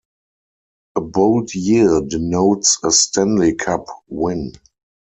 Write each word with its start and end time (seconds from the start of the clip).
A 0.95 1.01
bold 1.01 1.53
year 1.53 2.01
denotes 2.01 2.79
a 2.83 2.89
Stanley 2.89 3.53
Cup 3.53 3.85
win. 4.07 4.53